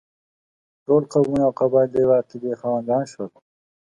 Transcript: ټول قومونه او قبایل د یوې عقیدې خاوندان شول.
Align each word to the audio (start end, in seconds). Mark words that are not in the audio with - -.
ټول 0.85 1.03
قومونه 1.11 1.43
او 1.47 1.53
قبایل 1.59 1.89
د 1.91 1.95
یوې 2.03 2.15
عقیدې 2.21 2.51
خاوندان 2.61 3.03
شول. 3.11 3.29